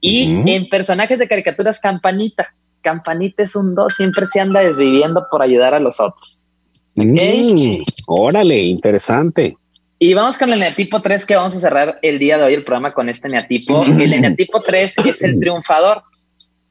Y 0.00 0.50
en 0.50 0.66
personajes 0.66 1.18
de 1.18 1.28
caricaturas, 1.28 1.80
Campanita. 1.80 2.52
Campanita 2.82 3.42
es 3.42 3.56
un 3.56 3.74
2, 3.74 3.94
siempre 3.94 4.26
se 4.26 4.40
anda 4.40 4.60
desviviendo 4.60 5.26
por 5.30 5.42
ayudar 5.42 5.74
a 5.74 5.80
los 5.80 6.00
otros. 6.00 6.46
Mm, 6.94 7.78
órale, 8.06 8.58
interesante. 8.58 9.56
Y 9.98 10.14
vamos 10.14 10.36
con 10.36 10.48
el 10.48 10.56
eneatipo 10.56 11.00
3 11.00 11.24
que 11.24 11.36
vamos 11.36 11.54
a 11.54 11.60
cerrar 11.60 11.98
el 12.02 12.18
día 12.18 12.36
de 12.36 12.44
hoy 12.44 12.54
el 12.54 12.64
programa 12.64 12.92
con 12.92 13.08
este 13.08 13.28
eneatipo. 13.28 13.84
El 13.86 14.12
eneatipo 14.12 14.60
3 14.60 14.98
es 14.98 15.22
el 15.22 15.38
triunfador. 15.38 16.02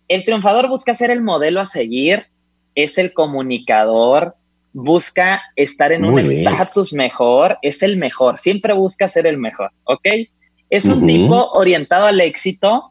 El 0.09 0.25
triunfador 0.25 0.67
busca 0.67 0.93
ser 0.93 1.11
el 1.11 1.21
modelo 1.21 1.61
a 1.61 1.65
seguir, 1.65 2.25
es 2.75 2.97
el 2.97 3.13
comunicador, 3.13 4.35
busca 4.73 5.41
estar 5.55 5.93
en 5.93 6.03
un 6.03 6.19
estatus 6.19 6.91
mejor, 6.91 7.57
es 7.61 7.81
el 7.83 7.95
mejor, 7.95 8.37
siempre 8.37 8.73
busca 8.73 9.07
ser 9.07 9.25
el 9.25 9.37
mejor, 9.37 9.71
¿ok? 9.85 10.05
Es 10.69 10.85
un 10.85 11.05
tipo 11.07 11.51
orientado 11.51 12.07
al 12.07 12.19
éxito, 12.21 12.90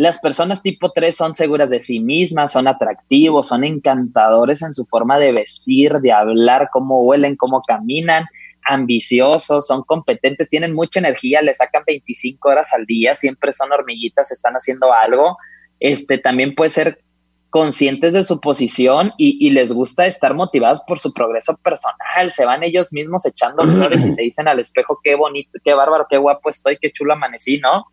las 0.00 0.18
personas 0.18 0.62
tipo 0.62 0.92
3 0.92 1.14
son 1.14 1.36
seguras 1.36 1.68
de 1.68 1.78
sí 1.78 2.00
mismas, 2.00 2.52
son 2.52 2.66
atractivos, 2.66 3.48
son 3.48 3.64
encantadores 3.64 4.62
en 4.62 4.72
su 4.72 4.86
forma 4.86 5.18
de 5.18 5.30
vestir, 5.30 5.92
de 6.00 6.10
hablar, 6.10 6.70
cómo 6.72 7.02
huelen, 7.02 7.36
cómo 7.36 7.60
caminan, 7.60 8.24
ambiciosos, 8.64 9.66
son 9.66 9.82
competentes, 9.82 10.48
tienen 10.48 10.72
mucha 10.72 11.00
energía, 11.00 11.42
le 11.42 11.52
sacan 11.52 11.82
25 11.86 12.48
horas 12.48 12.72
al 12.72 12.86
día, 12.86 13.14
siempre 13.14 13.52
son 13.52 13.72
hormiguitas, 13.72 14.32
están 14.32 14.54
haciendo 14.54 14.90
algo. 14.90 15.36
Este 15.80 16.16
también 16.16 16.54
puede 16.54 16.70
ser 16.70 17.02
conscientes 17.50 18.14
de 18.14 18.22
su 18.22 18.40
posición 18.40 19.12
y, 19.18 19.50
les 19.50 19.70
gusta 19.70 20.06
estar 20.06 20.32
motivados 20.32 20.80
por 20.86 20.98
su 20.98 21.12
progreso 21.12 21.58
personal. 21.58 22.30
Se 22.30 22.46
van 22.46 22.62
ellos 22.62 22.90
mismos 22.90 23.26
echando 23.26 23.62
flores 23.64 24.06
y 24.06 24.12
se 24.12 24.22
dicen 24.22 24.48
al 24.48 24.60
espejo 24.60 24.98
qué 25.04 25.14
bonito, 25.14 25.58
qué 25.62 25.74
bárbaro, 25.74 26.06
qué 26.08 26.16
guapo 26.16 26.48
estoy, 26.48 26.78
qué 26.80 26.90
chulo 26.90 27.12
amanecí, 27.12 27.58
¿no? 27.58 27.84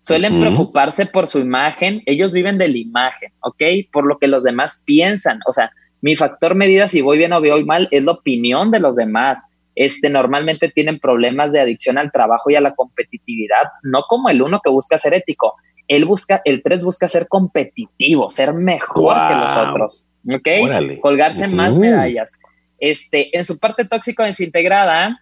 Suelen 0.00 0.38
preocuparse 0.38 1.06
por 1.06 1.26
su 1.26 1.40
imagen, 1.40 2.02
ellos 2.06 2.32
viven 2.32 2.56
de 2.56 2.68
la 2.68 2.78
imagen, 2.78 3.32
¿ok? 3.40 3.62
Por 3.92 4.06
lo 4.06 4.18
que 4.18 4.28
los 4.28 4.44
demás 4.44 4.82
piensan, 4.84 5.40
o 5.46 5.52
sea, 5.52 5.72
mi 6.00 6.14
factor 6.14 6.54
medida 6.54 6.88
si 6.88 7.00
voy 7.00 7.18
bien 7.18 7.32
o 7.32 7.40
voy 7.40 7.64
mal 7.64 7.88
es 7.90 8.04
la 8.04 8.12
opinión 8.12 8.70
de 8.70 8.80
los 8.80 8.96
demás. 8.96 9.42
Este, 9.74 10.10
normalmente 10.10 10.70
tienen 10.70 10.98
problemas 10.98 11.52
de 11.52 11.60
adicción 11.60 11.98
al 11.98 12.10
trabajo 12.10 12.50
y 12.50 12.56
a 12.56 12.60
la 12.60 12.74
competitividad, 12.74 13.64
no 13.82 14.02
como 14.08 14.28
el 14.28 14.42
uno 14.42 14.60
que 14.62 14.70
busca 14.70 14.98
ser 14.98 15.14
ético. 15.14 15.54
Él 15.86 16.04
busca, 16.04 16.42
el 16.44 16.62
tres 16.62 16.84
busca 16.84 17.08
ser 17.08 17.28
competitivo, 17.28 18.28
ser 18.28 18.54
mejor 18.54 19.16
que 19.28 19.34
los 19.34 19.56
otros, 19.56 20.06
¿ok? 20.28 21.00
Colgarse 21.00 21.48
más 21.48 21.78
medallas. 21.78 22.32
Este, 22.78 23.36
en 23.36 23.44
su 23.44 23.58
parte 23.58 23.84
tóxico 23.84 24.22
desintegrada, 24.22 25.20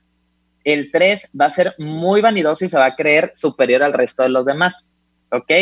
el 0.67 0.91
3 0.91 1.31
va 1.41 1.47
a 1.47 1.51
ser 1.51 1.75
muy 1.79 2.21
vanidoso 2.21 2.65
y 2.65 2.69
se 2.69 2.77
va 2.77 2.87
a 2.87 2.97
creer 2.97 3.31
superior 3.35 3.85
al 3.85 3.93
resto 3.93 4.25
de 4.25 4.31
los 4.31 4.45
demás, 4.45 4.93
¿ok? 5.31 5.53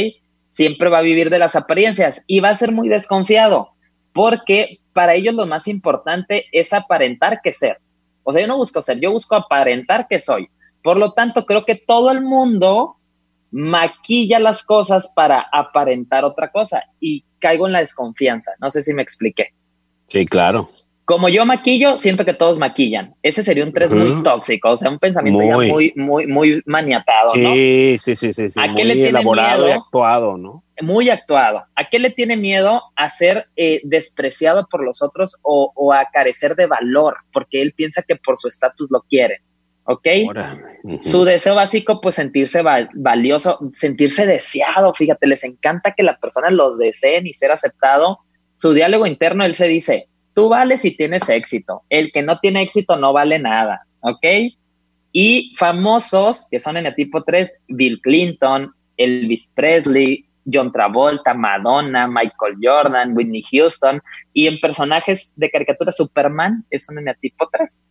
Siempre 0.48 0.88
va 0.88 0.98
a 0.98 1.02
vivir 1.02 1.28
de 1.28 1.38
las 1.38 1.56
apariencias 1.56 2.24
y 2.26 2.40
va 2.40 2.48
a 2.48 2.54
ser 2.54 2.72
muy 2.72 2.88
desconfiado, 2.88 3.68
porque 4.14 4.78
para 4.94 5.14
ellos 5.14 5.34
lo 5.34 5.44
más 5.44 5.68
importante 5.68 6.46
es 6.52 6.72
aparentar 6.72 7.42
que 7.42 7.52
ser. 7.52 7.80
O 8.22 8.32
sea, 8.32 8.40
yo 8.40 8.48
no 8.48 8.56
busco 8.56 8.80
ser, 8.80 8.98
yo 8.98 9.12
busco 9.12 9.34
aparentar 9.34 10.06
que 10.08 10.18
soy. 10.18 10.48
Por 10.82 10.96
lo 10.96 11.12
tanto, 11.12 11.44
creo 11.44 11.66
que 11.66 11.76
todo 11.76 12.10
el 12.10 12.22
mundo 12.22 12.96
maquilla 13.50 14.38
las 14.38 14.64
cosas 14.64 15.12
para 15.14 15.44
aparentar 15.52 16.24
otra 16.24 16.50
cosa 16.50 16.82
y 16.98 17.26
caigo 17.40 17.66
en 17.66 17.74
la 17.74 17.80
desconfianza. 17.80 18.52
No 18.58 18.70
sé 18.70 18.80
si 18.80 18.94
me 18.94 19.02
expliqué. 19.02 19.52
Sí, 20.06 20.24
claro. 20.24 20.70
Como 21.04 21.28
yo 21.28 21.44
maquillo, 21.44 21.98
siento 21.98 22.24
que 22.24 22.32
todos 22.32 22.58
maquillan. 22.58 23.14
Ese 23.22 23.42
sería 23.42 23.64
un 23.64 23.74
tres 23.74 23.92
muy 23.92 24.22
tóxico, 24.22 24.70
o 24.70 24.76
sea, 24.76 24.90
un 24.90 24.98
pensamiento 24.98 25.42
muy, 25.42 25.66
ya 25.66 25.72
muy, 25.72 25.92
muy, 25.96 26.26
muy 26.26 26.62
maniatado, 26.64 27.28
sí, 27.28 27.42
¿no? 27.42 27.52
Sí, 27.52 27.96
sí, 27.98 28.16
sí, 28.16 28.32
sí. 28.32 28.60
¿A 28.60 28.74
qué 28.74 28.84
le 28.84 28.94
tiene 28.94 29.10
elaborado 29.10 29.68
y 29.68 29.72
actuado, 29.72 30.38
¿no? 30.38 30.64
Muy 30.80 31.10
actuado. 31.10 31.64
¿A 31.76 31.88
qué 31.90 31.98
le 31.98 32.08
tiene 32.08 32.38
miedo? 32.38 32.82
A 32.96 33.10
ser 33.10 33.48
eh, 33.56 33.82
despreciado 33.84 34.66
por 34.70 34.82
los 34.82 35.02
otros 35.02 35.36
o, 35.42 35.92
a 35.92 36.06
carecer 36.10 36.56
de 36.56 36.66
valor, 36.66 37.18
porque 37.32 37.60
él 37.60 37.74
piensa 37.76 38.02
que 38.02 38.16
por 38.16 38.38
su 38.38 38.48
estatus 38.48 38.90
lo 38.90 39.02
quieren. 39.02 39.38
¿Ok? 39.86 40.08
Su 41.00 41.24
deseo 41.24 41.54
básico, 41.54 42.00
pues 42.00 42.14
sentirse 42.14 42.62
valioso, 42.94 43.58
sentirse 43.74 44.26
deseado. 44.26 44.94
Fíjate, 44.94 45.26
les 45.26 45.44
encanta 45.44 45.92
que 45.94 46.02
la 46.02 46.16
persona 46.16 46.50
los 46.50 46.78
deseen 46.78 47.26
y 47.26 47.34
ser 47.34 47.50
aceptado. 47.50 48.20
Su 48.56 48.72
diálogo 48.72 49.06
interno, 49.06 49.44
él 49.44 49.54
se 49.54 49.68
dice, 49.68 50.08
Tú 50.34 50.48
vales 50.48 50.80
si 50.80 50.96
tienes 50.96 51.28
éxito. 51.28 51.82
El 51.88 52.10
que 52.12 52.22
no 52.22 52.38
tiene 52.40 52.62
éxito 52.62 52.96
no 52.96 53.12
vale 53.12 53.38
nada, 53.38 53.86
¿ok? 54.00 54.24
Y 55.12 55.54
famosos 55.56 56.46
que 56.50 56.58
son 56.58 56.76
en 56.76 56.86
el 56.86 56.94
tipo 56.94 57.22
3, 57.22 57.60
Bill 57.68 58.00
Clinton, 58.02 58.72
Elvis 58.96 59.52
Presley, 59.54 60.26
John 60.52 60.72
Travolta, 60.72 61.34
Madonna, 61.34 62.06
Michael 62.06 62.56
Jordan, 62.60 63.16
Whitney 63.16 63.42
Houston, 63.42 64.02
y 64.32 64.46
en 64.46 64.60
personajes 64.60 65.32
de 65.36 65.50
caricatura 65.50 65.92
Superman 65.92 66.64
es 66.70 66.88
un 66.88 66.98
eneatipo 66.98 67.48
3. 67.50 67.82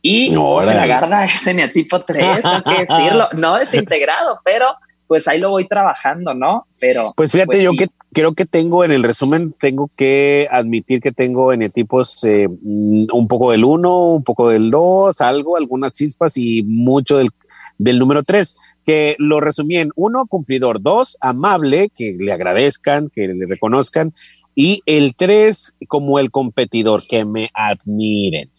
Y 0.00 0.30
no, 0.30 0.62
se 0.62 0.74
la 0.74 0.86
garda 0.86 1.24
es 1.24 1.46
eneatipo 1.46 2.00
3, 2.00 2.40
hay 2.44 2.62
que 2.62 2.84
decirlo, 2.86 3.28
no 3.32 3.58
desintegrado, 3.58 4.38
pero 4.44 4.76
pues 5.06 5.28
ahí 5.28 5.38
lo 5.38 5.50
voy 5.50 5.66
trabajando, 5.66 6.34
¿no? 6.34 6.66
Pero. 6.78 7.12
Pues 7.16 7.32
fíjate, 7.32 7.46
pues 7.46 7.62
yo 7.62 7.72
que 7.72 7.88
creo 8.14 8.34
que 8.34 8.46
tengo 8.46 8.84
en 8.84 8.92
el 8.92 9.02
resumen, 9.02 9.54
tengo 9.58 9.90
que 9.96 10.48
admitir 10.50 11.00
que 11.00 11.12
tengo 11.12 11.52
en 11.52 11.62
etipos 11.62 12.24
eh, 12.24 12.48
mm, 12.48 13.06
un 13.12 13.28
poco 13.28 13.50
del 13.50 13.64
1, 13.64 14.08
un 14.14 14.24
poco 14.24 14.48
del 14.48 14.70
2, 14.70 15.20
algo, 15.20 15.56
algunas 15.56 15.92
chispas 15.92 16.36
y 16.36 16.62
mucho 16.62 17.18
del, 17.18 17.30
del 17.76 17.98
número 17.98 18.22
3, 18.22 18.56
que 18.86 19.16
lo 19.18 19.40
resumí 19.40 19.76
en 19.76 19.90
1, 19.96 20.26
cumplidor, 20.26 20.80
2, 20.80 21.18
amable, 21.20 21.90
que 21.94 22.16
le 22.18 22.32
agradezcan, 22.32 23.10
que 23.14 23.28
le 23.28 23.46
reconozcan, 23.46 24.14
y 24.54 24.80
el 24.86 25.14
3 25.16 25.74
como 25.88 26.18
el 26.18 26.30
competidor, 26.30 27.06
que 27.06 27.24
me 27.24 27.50
admiren. 27.52 28.50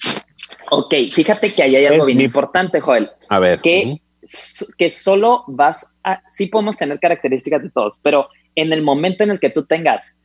Ok, 0.69 0.95
fíjate 1.11 1.53
que 1.53 1.63
ahí 1.63 1.75
hay 1.75 1.85
algo 1.85 2.05
bien 2.05 2.21
importante, 2.21 2.81
Joel. 2.81 3.09
A 3.29 3.39
ver. 3.39 3.61
Que 3.61 4.01
que 4.77 4.89
solo 4.89 5.43
vas 5.47 5.93
a, 6.03 6.21
sí 6.29 6.47
podemos 6.47 6.75
tener 6.77 6.99
características 6.99 7.63
de 7.63 7.69
todos, 7.69 7.99
pero 8.01 8.27
en 8.55 8.73
el 8.73 8.81
momento 8.81 9.23
en 9.23 9.31
el 9.31 9.39
que 9.39 9.49
tú 9.49 9.65
tengas 9.65 10.17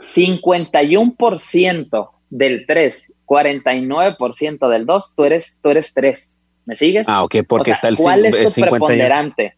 51% 0.00 2.10
del 2.30 2.66
3, 2.66 3.14
49% 3.26 4.68
del 4.68 4.86
2, 4.86 5.14
tú 5.14 5.24
eres, 5.24 5.60
tú 5.62 5.70
eres 5.70 5.94
3. 5.94 6.38
¿Me 6.64 6.74
sigues? 6.74 7.08
Ah, 7.08 7.22
ok, 7.22 7.36
porque 7.46 7.70
está 7.70 7.86
el 7.88 7.96
¿Cuál 7.96 8.26
es 8.26 8.54
tu 8.54 8.60
preponderante? 8.60 9.54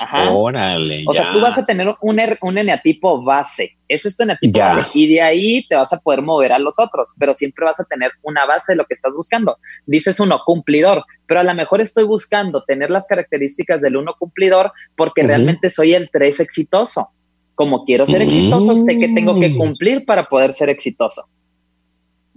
Ajá. 0.00 0.30
Órale. 0.30 1.04
O 1.06 1.12
sea, 1.12 1.32
tú 1.32 1.40
vas 1.40 1.58
a 1.58 1.64
tener 1.64 1.88
un, 2.00 2.20
un 2.40 2.58
eneatipo 2.58 3.22
base. 3.22 3.76
Ese 3.88 4.08
es 4.08 4.16
tu 4.16 4.22
eneatipo 4.22 4.58
base. 4.58 4.98
Y 4.98 5.08
de 5.08 5.20
ahí 5.20 5.66
te 5.68 5.74
vas 5.74 5.92
a 5.92 5.98
poder 5.98 6.22
mover 6.22 6.52
a 6.52 6.58
los 6.58 6.78
otros, 6.78 7.14
pero 7.18 7.34
siempre 7.34 7.64
vas 7.64 7.80
a 7.80 7.84
tener 7.84 8.10
una 8.22 8.46
base 8.46 8.72
de 8.72 8.76
lo 8.76 8.84
que 8.86 8.94
estás 8.94 9.12
buscando. 9.14 9.56
Dices 9.86 10.20
uno, 10.20 10.40
cumplidor, 10.44 11.04
pero 11.26 11.40
a 11.40 11.44
lo 11.44 11.54
mejor 11.54 11.80
estoy 11.80 12.04
buscando 12.04 12.64
tener 12.64 12.90
las 12.90 13.06
características 13.06 13.80
del 13.80 13.96
uno 13.96 14.14
cumplidor 14.18 14.72
porque 14.96 15.22
realmente 15.22 15.70
soy 15.70 15.94
el 15.94 16.10
tres 16.12 16.40
exitoso. 16.40 17.08
Como 17.54 17.84
quiero 17.84 18.06
ser 18.06 18.22
exitoso, 18.22 18.76
sé 18.76 18.96
que 18.98 19.08
tengo 19.08 19.38
que 19.40 19.48
mm. 19.48 19.58
cumplir 19.58 20.04
para 20.04 20.28
poder 20.28 20.52
ser 20.52 20.68
exitoso. 20.68 21.28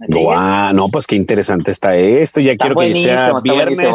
Wow, 0.08 0.72
no, 0.74 0.88
pues 0.88 1.06
qué 1.06 1.16
interesante 1.16 1.70
está 1.70 1.96
esto. 1.96 2.40
Ya 2.40 2.56
quiero 2.56 2.76
que 2.76 2.94
sea 2.94 3.32
viernes. 3.42 3.94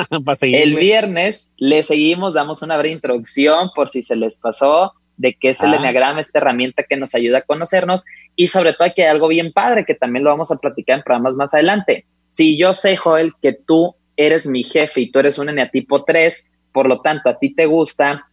el 0.42 0.76
viernes 0.76 1.50
le 1.56 1.82
seguimos, 1.82 2.34
damos 2.34 2.62
una 2.62 2.76
breve 2.76 2.94
introducción 2.94 3.70
por 3.74 3.88
si 3.88 4.02
se 4.02 4.16
les 4.16 4.38
pasó 4.38 4.92
de 5.16 5.34
qué 5.34 5.50
es 5.50 5.60
el 5.62 5.74
ah. 5.74 6.20
esta 6.20 6.38
herramienta 6.38 6.84
que 6.84 6.96
nos 6.96 7.14
ayuda 7.14 7.38
a 7.38 7.42
conocernos 7.42 8.04
y 8.36 8.48
sobre 8.48 8.72
todo 8.72 8.88
que 8.94 9.02
hay 9.02 9.08
algo 9.08 9.28
bien 9.28 9.52
padre 9.52 9.84
que 9.84 9.94
también 9.94 10.24
lo 10.24 10.30
vamos 10.30 10.50
a 10.52 10.56
platicar 10.56 10.98
en 10.98 11.04
programas 11.04 11.34
más 11.34 11.52
adelante. 11.54 12.06
Si 12.28 12.56
yo 12.56 12.72
sé, 12.72 12.96
Joel, 12.96 13.32
que 13.42 13.52
tú 13.52 13.96
eres 14.16 14.46
mi 14.46 14.62
jefe 14.62 15.02
y 15.02 15.10
tú 15.10 15.18
eres 15.18 15.38
un 15.38 15.48
eneatipo 15.48 16.04
3, 16.04 16.46
por 16.72 16.88
lo 16.88 17.00
tanto 17.00 17.30
a 17.30 17.38
ti 17.38 17.54
te 17.54 17.66
gusta 17.66 18.28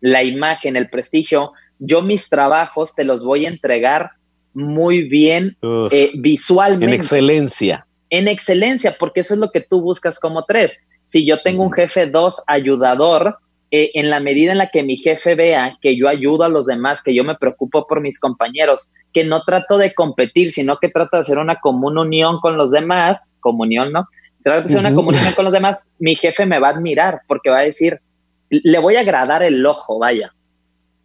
la 0.00 0.22
imagen, 0.22 0.76
el 0.76 0.90
prestigio, 0.90 1.52
yo 1.78 2.02
mis 2.02 2.28
trabajos 2.28 2.94
te 2.94 3.04
los 3.04 3.24
voy 3.24 3.46
a 3.46 3.48
entregar 3.48 4.10
muy 4.54 5.02
bien 5.02 5.56
eh, 5.90 6.10
visualmente. 6.14 6.86
En 6.86 6.92
excelencia. 6.92 7.86
En 8.10 8.28
excelencia, 8.28 8.96
porque 8.98 9.20
eso 9.20 9.34
es 9.34 9.40
lo 9.40 9.50
que 9.50 9.60
tú 9.60 9.80
buscas 9.80 10.18
como 10.18 10.44
tres. 10.44 10.80
Si 11.04 11.26
yo 11.26 11.42
tengo 11.42 11.64
un 11.64 11.72
jefe 11.72 12.06
dos 12.06 12.42
ayudador, 12.46 13.36
eh, 13.70 13.90
en 13.94 14.08
la 14.08 14.20
medida 14.20 14.52
en 14.52 14.58
la 14.58 14.70
que 14.70 14.84
mi 14.84 14.96
jefe 14.96 15.34
vea 15.34 15.76
que 15.80 15.96
yo 15.96 16.08
ayudo 16.08 16.44
a 16.44 16.48
los 16.48 16.64
demás, 16.64 17.02
que 17.02 17.12
yo 17.12 17.24
me 17.24 17.34
preocupo 17.34 17.86
por 17.88 18.00
mis 18.00 18.20
compañeros, 18.20 18.90
que 19.12 19.24
no 19.24 19.42
trato 19.42 19.78
de 19.78 19.92
competir, 19.94 20.52
sino 20.52 20.78
que 20.78 20.88
trato 20.88 21.16
de 21.16 21.22
hacer 21.22 21.38
una 21.38 21.58
común 21.60 21.98
unión 21.98 22.38
con 22.40 22.56
los 22.56 22.70
demás, 22.70 23.34
comunión, 23.40 23.90
¿no? 23.90 24.06
Trato 24.44 24.60
de 24.60 24.64
hacer 24.66 24.78
una 24.78 24.94
comunión 24.94 25.24
con 25.34 25.44
los 25.44 25.52
demás, 25.52 25.86
mi 25.98 26.14
jefe 26.14 26.46
me 26.46 26.60
va 26.60 26.68
a 26.68 26.70
admirar 26.70 27.22
porque 27.26 27.50
va 27.50 27.58
a 27.58 27.62
decir, 27.62 28.00
le 28.48 28.78
voy 28.78 28.94
a 28.94 29.00
agradar 29.00 29.42
el 29.42 29.66
ojo, 29.66 29.98
vaya. 29.98 30.32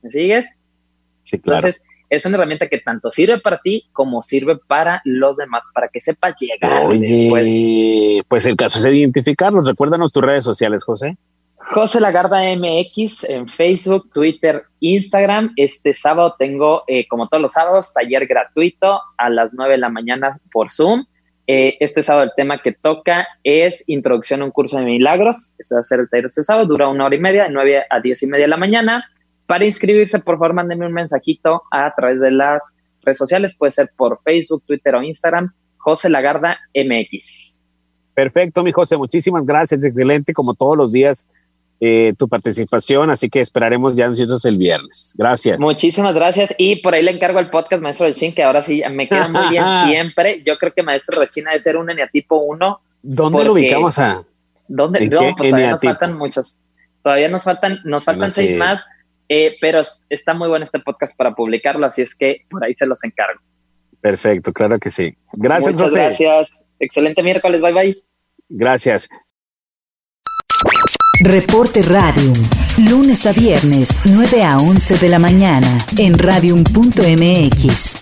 ¿Me 0.03 0.11
sigues? 0.11 0.45
Sí, 1.23 1.39
claro. 1.39 1.57
Entonces, 1.57 1.81
es 2.09 2.25
una 2.25 2.37
herramienta 2.37 2.67
que 2.67 2.79
tanto 2.79 3.11
sirve 3.11 3.39
para 3.39 3.59
ti 3.59 3.87
como 3.93 4.21
sirve 4.21 4.57
para 4.67 5.01
los 5.05 5.37
demás, 5.37 5.69
para 5.73 5.87
que 5.89 5.99
sepas 5.99 6.35
llegar 6.39 6.85
Oye, 6.85 8.23
Pues 8.27 8.45
el 8.45 8.55
caso 8.55 8.79
es 8.79 8.85
identificarnos. 8.85 9.67
Recuérdanos 9.67 10.11
tus 10.11 10.23
redes 10.23 10.43
sociales, 10.43 10.83
José. 10.83 11.17
José 11.71 11.99
Lagarda 11.99 12.41
MX 12.55 13.25
en 13.25 13.47
Facebook, 13.47 14.09
Twitter, 14.11 14.63
Instagram. 14.79 15.53
Este 15.55 15.93
sábado 15.93 16.35
tengo, 16.39 16.83
eh, 16.87 17.07
como 17.07 17.27
todos 17.27 17.43
los 17.43 17.53
sábados, 17.53 17.93
taller 17.93 18.25
gratuito 18.25 18.99
a 19.17 19.29
las 19.29 19.51
9 19.53 19.73
de 19.73 19.77
la 19.77 19.89
mañana 19.89 20.39
por 20.51 20.71
Zoom. 20.71 21.05
Eh, 21.45 21.77
este 21.79 22.01
sábado 22.01 22.25
el 22.25 22.31
tema 22.35 22.59
que 22.61 22.71
toca 22.71 23.27
es 23.43 23.83
introducción 23.87 24.41
a 24.41 24.45
un 24.45 24.51
curso 24.51 24.79
de 24.79 24.85
milagros. 24.85 25.53
Este 25.59 25.75
va 25.75 25.81
a 25.81 25.83
ser 25.83 25.99
el 25.99 26.09
taller 26.09 26.25
este 26.25 26.43
sábado, 26.43 26.65
dura 26.65 26.87
una 26.87 27.05
hora 27.05 27.15
y 27.15 27.19
media, 27.19 27.43
de 27.43 27.49
9 27.51 27.83
a 27.87 27.99
10 27.99 28.23
y 28.23 28.27
media 28.27 28.45
de 28.45 28.49
la 28.49 28.57
mañana. 28.57 29.05
Para 29.49 29.65
inscribirse, 29.65 30.19
por 30.19 30.35
favor, 30.35 30.53
mándenme 30.53 30.85
un 30.85 30.93
mensajito 30.93 31.63
a 31.71 31.91
través 31.95 32.21
de 32.21 32.29
las 32.29 32.61
redes 33.01 33.17
sociales, 33.17 33.55
puede 33.57 33.71
ser 33.71 33.89
por 33.97 34.21
Facebook, 34.23 34.61
Twitter 34.67 34.93
o 34.93 35.01
Instagram, 35.01 35.51
José 35.77 36.07
Lagarda 36.07 36.59
MX. 36.75 37.63
Perfecto, 38.13 38.61
mi 38.63 38.71
José, 38.71 38.95
muchísimas 38.95 39.47
gracias, 39.47 39.83
excelente 39.83 40.33
como 40.33 40.53
todos 40.53 40.77
los 40.77 40.91
días 40.91 41.27
eh, 41.79 42.13
tu 42.15 42.27
participación, 42.27 43.09
así 43.09 43.27
que 43.27 43.41
esperaremos 43.41 43.95
ya 43.95 44.05
ansiosos 44.05 44.45
el 44.45 44.59
viernes. 44.59 45.15
Gracias. 45.17 45.59
Muchísimas 45.59 46.13
gracias 46.13 46.53
y 46.59 46.75
por 46.83 46.93
ahí 46.93 47.01
le 47.01 47.09
encargo 47.09 47.39
el 47.39 47.49
podcast 47.49 47.81
Maestro 47.81 48.05
Rechín, 48.05 48.35
que 48.35 48.43
ahora 48.43 48.61
sí 48.61 48.83
me 48.91 49.09
queda 49.09 49.29
muy 49.29 49.49
bien 49.49 49.65
siempre. 49.87 50.43
Yo 50.45 50.59
creo 50.59 50.73
que 50.75 50.83
Maestro 50.83 51.19
Rechín 51.19 51.45
debe 51.45 51.57
ser 51.57 51.75
un 51.75 51.89
eneatipo 51.89 52.35
1. 52.35 52.81
¿Dónde 53.01 53.45
lo 53.45 53.53
ubicamos 53.53 53.97
a? 53.97 54.23
¿Dónde? 54.67 55.09
No, 55.09 55.17
pues 55.35 55.49
todavía 55.49 55.71
nos 55.71 55.81
faltan 55.81 56.17
muchos. 56.19 56.59
Todavía 57.01 57.29
nos 57.29 57.43
faltan, 57.43 57.79
nos 57.83 58.05
faltan 58.05 58.29
seis 58.29 58.55
más 58.55 58.85
eh, 59.29 59.55
pero 59.61 59.83
está 60.09 60.33
muy 60.33 60.49
bueno 60.49 60.65
este 60.65 60.79
podcast 60.79 61.15
para 61.15 61.35
publicarlo, 61.35 61.85
así 61.85 62.01
es 62.01 62.15
que 62.15 62.45
por 62.49 62.63
ahí 62.63 62.73
se 62.73 62.87
los 62.87 63.03
encargo. 63.03 63.39
Perfecto, 64.01 64.51
claro 64.51 64.79
que 64.79 64.89
sí. 64.89 65.15
Gracias, 65.33 65.77
Muchas 65.77 65.93
gracias. 65.93 66.65
Excelente 66.79 67.21
miércoles. 67.21 67.61
Bye 67.61 67.73
bye. 67.73 68.03
Gracias. 68.49 69.07
Reporte 71.21 71.81
Radium. 71.83 72.33
Lunes 72.89 73.25
a 73.25 73.33
viernes, 73.33 73.89
9 74.05 74.41
a 74.41 74.57
11 74.57 74.97
de 74.99 75.09
la 75.09 75.19
mañana, 75.19 75.77
en 75.97 76.17
radium.mx. 76.17 77.99